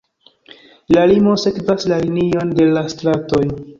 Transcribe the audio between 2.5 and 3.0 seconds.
de la